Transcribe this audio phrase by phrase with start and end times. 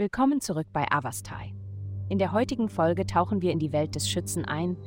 [0.00, 1.52] Willkommen zurück bei Avastai.
[2.08, 4.78] In der heutigen Folge tauchen wir in die Welt des Schützen ein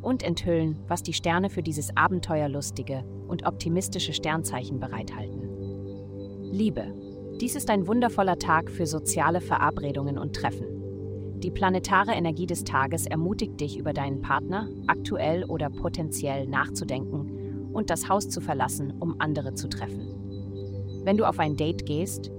[0.00, 6.50] und enthüllen, was die Sterne für dieses abenteuerlustige und optimistische Sternzeichen bereithalten.
[6.50, 6.94] Liebe.
[7.42, 11.40] Dies ist ein wundervoller Tag für soziale Verabredungen und Treffen.
[11.40, 17.90] Die planetare Energie des Tages ermutigt dich, über deinen Partner, aktuell oder potenziell, nachzudenken und
[17.90, 21.02] das Haus zu verlassen, um andere zu treffen.
[21.04, 22.30] Wenn du auf ein Date gehst,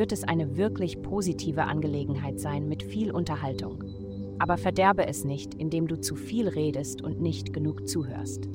[0.00, 3.84] wird es eine wirklich positive Angelegenheit sein mit viel Unterhaltung.
[4.38, 8.48] Aber verderbe es nicht, indem du zu viel redest und nicht genug zuhörst.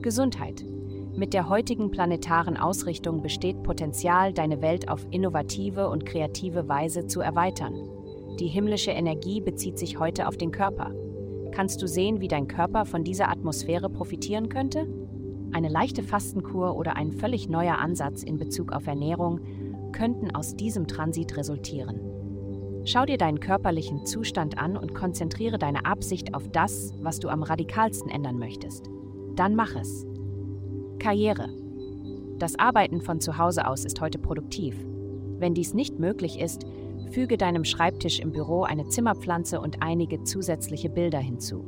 [0.00, 0.64] Gesundheit.
[1.16, 7.20] Mit der heutigen planetaren Ausrichtung besteht Potenzial, deine Welt auf innovative und kreative Weise zu
[7.20, 7.74] erweitern.
[8.38, 10.92] Die himmlische Energie bezieht sich heute auf den Körper.
[11.50, 14.86] Kannst du sehen, wie dein Körper von dieser Atmosphäre profitieren könnte?
[15.50, 19.40] Eine leichte Fastenkur oder ein völlig neuer Ansatz in Bezug auf Ernährung
[19.96, 22.00] könnten aus diesem Transit resultieren.
[22.84, 27.42] Schau dir deinen körperlichen Zustand an und konzentriere deine Absicht auf das, was du am
[27.42, 28.90] radikalsten ändern möchtest.
[29.34, 30.06] Dann mach es.
[30.98, 31.48] Karriere.
[32.38, 34.76] Das Arbeiten von zu Hause aus ist heute produktiv.
[35.38, 36.66] Wenn dies nicht möglich ist,
[37.10, 41.64] füge deinem Schreibtisch im Büro eine Zimmerpflanze und einige zusätzliche Bilder hinzu.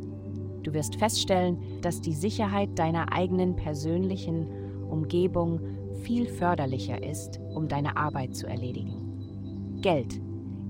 [0.62, 4.48] Du wirst feststellen, dass die Sicherheit deiner eigenen persönlichen
[4.88, 5.60] Umgebung
[6.02, 9.78] viel förderlicher ist, um deine Arbeit zu erledigen.
[9.80, 10.20] Geld.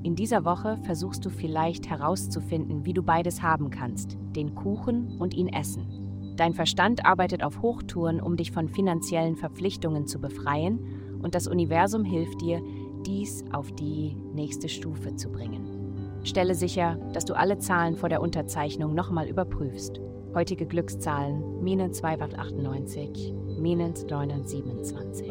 [0.03, 5.35] In dieser Woche versuchst du vielleicht herauszufinden, wie du beides haben kannst, den Kuchen und
[5.35, 6.35] ihn essen.
[6.37, 10.79] Dein Verstand arbeitet auf Hochtouren, um dich von finanziellen Verpflichtungen zu befreien,
[11.21, 12.63] und das Universum hilft dir,
[13.05, 16.21] dies auf die nächste Stufe zu bringen.
[16.23, 20.01] Stelle sicher, dass du alle Zahlen vor der Unterzeichnung nochmal überprüfst.
[20.35, 25.31] Heutige Glückszahlen: minus 298, minus 927.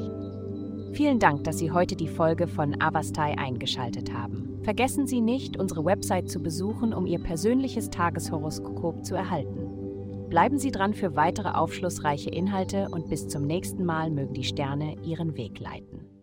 [0.94, 4.60] Vielen Dank, dass Sie heute die Folge von Avastai eingeschaltet haben.
[4.64, 10.28] Vergessen Sie nicht, unsere Website zu besuchen, um Ihr persönliches Tageshoroskop zu erhalten.
[10.30, 14.96] Bleiben Sie dran für weitere aufschlussreiche Inhalte und bis zum nächsten Mal mögen die Sterne
[15.04, 16.17] Ihren Weg leiten.